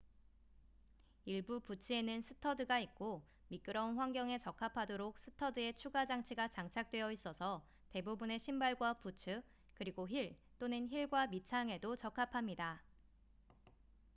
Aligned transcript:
일부 1.25 1.59
부츠에는 1.59 2.23
스터드가 2.23 2.79
있고 2.79 3.21
미끄러운 3.49 3.97
환경에 3.99 4.39
적합하도록 4.39 5.19
스터드에 5.19 5.73
추가 5.73 6.07
장치가 6.07 6.47
장착되어 6.47 7.11
있어서 7.11 7.63
대부분의 7.91 8.39
신발과 8.39 8.95
부츠 8.95 9.43
그리고 9.75 10.09
힐 10.09 10.35
또는 10.57 10.87
힐과 10.89 11.27
밑창에도 11.27 11.95
적합합니다 11.95 12.83